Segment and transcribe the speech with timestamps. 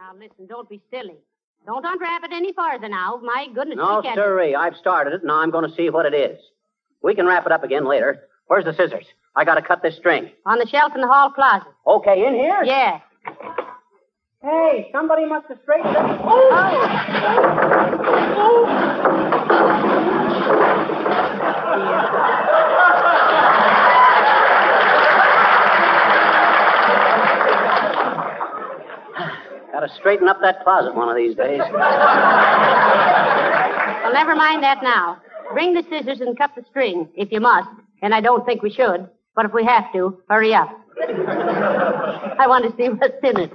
[0.00, 1.16] Now, listen, don't be silly.
[1.66, 3.20] Don't unwrap it any farther now.
[3.22, 4.16] My goodness, No, we can't...
[4.16, 4.54] sirree.
[4.54, 5.20] I've started it.
[5.22, 6.38] Now I'm going to see what it is.
[7.02, 8.22] We can wrap it up again later.
[8.46, 9.04] Where's the scissors?
[9.36, 10.30] I got to cut this string.
[10.46, 11.68] On the shelf in the hall closet.
[11.86, 12.62] Okay, in here?
[12.64, 13.00] Yeah.
[14.42, 15.98] Hey, somebody must have straightened it.
[16.24, 17.96] Oh!
[29.80, 31.58] Got to straighten up that closet one of these days.
[31.58, 31.70] Well,
[34.12, 35.16] never mind that now.
[35.54, 37.70] Bring the scissors and cut the string, if you must.
[38.02, 39.08] And I don't think we should.
[39.34, 40.68] But if we have to, hurry up.
[40.98, 43.50] I want to see what's in it.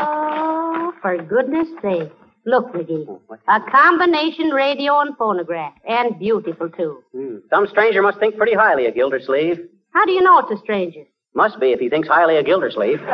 [0.00, 2.10] Oh, for goodness sake.
[2.46, 3.20] Look, McGee.
[3.46, 5.74] A combination radio and phonograph.
[5.86, 7.04] And beautiful, too.
[7.14, 7.36] Hmm.
[7.48, 9.68] Some stranger must think pretty highly of Gildersleeve.
[9.92, 11.04] How do you know it's a stranger?
[11.34, 13.00] Must be if he thinks highly of Gildersleeve.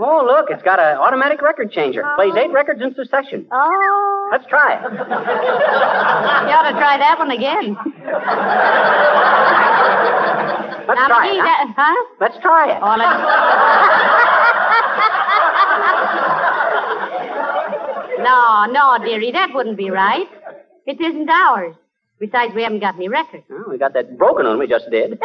[0.00, 2.02] oh, look, it's got an automatic record changer.
[2.16, 3.46] Plays eight records in succession.
[3.52, 4.28] Oh.
[4.32, 4.82] Let's try it.
[6.42, 7.76] You ought to try that one again.
[10.88, 11.40] Let's now, try McGee, it.
[11.40, 11.44] huh?
[11.44, 11.94] that, huh?
[12.20, 12.78] Let's try it.
[12.82, 13.18] Oh, let's...
[18.24, 20.26] no, no, dearie, that wouldn't be right.
[20.86, 21.76] It isn't ours.
[22.22, 23.42] Besides, we haven't got any records.
[23.50, 25.10] Oh, we got that broken one we just did.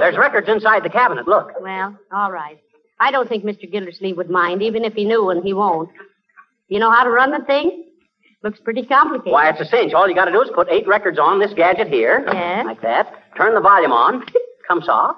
[0.00, 1.28] There's records inside the cabinet.
[1.28, 1.52] Look.
[1.60, 2.58] Well, all right.
[2.98, 3.70] I don't think Mr.
[3.70, 5.90] Gildersleeve would mind, even if he knew, and he won't.
[6.68, 7.90] You know how to run the thing?
[8.42, 9.34] Looks pretty complicated.
[9.34, 9.92] Why, it's a cinch.
[9.92, 12.24] All you got to do is put eight records on this gadget here.
[12.32, 12.64] Yes.
[12.64, 13.12] Like that.
[13.36, 14.24] Turn the volume on.
[14.66, 15.16] Comes off.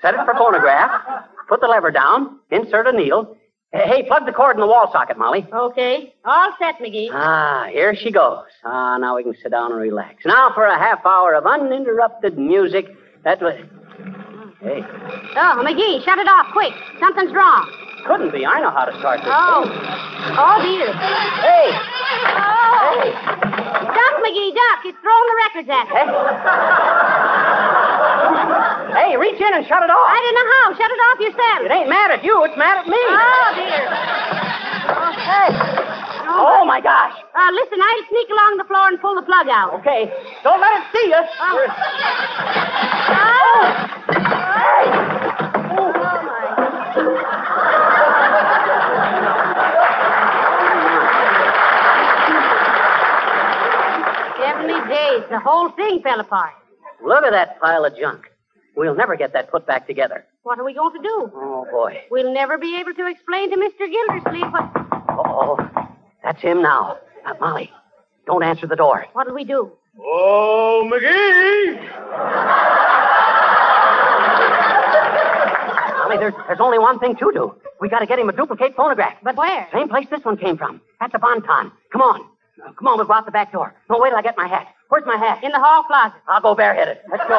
[0.00, 1.02] Set it for phonograph.
[1.50, 2.38] Put the lever down.
[2.50, 3.36] Insert a needle.
[3.72, 5.46] Hey, plug the cord in the wall socket, Molly.
[5.52, 6.14] Okay.
[6.24, 7.08] All set, McGee.
[7.12, 8.44] Ah, here she goes.
[8.64, 10.24] Ah, now we can sit down and relax.
[10.24, 12.86] Now for a half hour of uninterrupted music.
[13.24, 13.54] That was.
[14.60, 14.80] Hey,
[15.36, 16.72] Oh, McGee, shut it off, quick.
[16.98, 17.70] Something's wrong.
[18.06, 18.46] couldn't be.
[18.46, 19.28] I know how to start this.
[19.30, 19.62] Oh.
[19.68, 20.34] thing.
[20.34, 20.88] Oh, dear.
[21.44, 21.68] Hey,
[22.40, 23.12] Oh.
[23.84, 24.80] Duck, McGee, duck.
[24.88, 25.94] It's throwing the records at me.
[28.96, 29.07] hey,
[29.58, 30.06] and shut it off.
[30.06, 30.66] I don't know how.
[30.78, 31.58] Shut it off yourself.
[31.66, 32.34] It ain't mad at you.
[32.46, 32.94] It's mad at me.
[32.94, 33.90] Oh, dear.
[35.18, 35.50] Hey.
[36.30, 37.14] Oh my gosh.
[37.34, 39.74] Uh, listen, I'll sneak along the floor and pull the plug out.
[39.80, 40.12] Okay,
[40.44, 41.28] don't let it see us.
[41.42, 41.56] Oh.
[41.56, 41.74] We're-
[43.10, 43.64] Oh.
[44.58, 44.86] Hey.
[45.74, 45.92] Oh,
[46.22, 47.48] my.
[54.38, 56.52] Heavenly days, the whole thing fell apart.
[57.04, 58.27] Look at that pile of junk.
[58.78, 60.24] We'll never get that put back together.
[60.44, 61.32] What are we going to do?
[61.34, 62.00] Oh boy.
[62.12, 63.90] We'll never be able to explain to Mr.
[63.90, 64.70] Gildersleeve what.
[65.10, 65.58] Oh,
[66.22, 66.98] that's him now.
[67.26, 67.72] Uh, Molly,
[68.24, 69.06] don't answer the door.
[69.14, 69.72] What'll we do?
[70.00, 71.74] Oh, McGee!
[75.98, 77.56] Molly, there's, there's only one thing to do.
[77.80, 79.14] We got to get him a duplicate phonograph.
[79.24, 79.66] But where?
[79.72, 80.80] Same place this one came from.
[81.00, 81.72] At the Bonton.
[81.90, 82.28] Come on.
[82.76, 83.74] Come on, we'll go out the back door.
[83.90, 84.68] No, wait till I get my hat.
[84.88, 85.42] Where's my hat?
[85.42, 86.18] In the hall closet.
[86.28, 86.98] I'll go bareheaded.
[87.10, 87.38] Let's go.